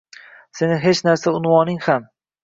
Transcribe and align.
seni 0.59 0.77
hech 0.85 1.01
narsa 1.07 1.33
unvoning 1.39 1.77
ham 1.89 2.09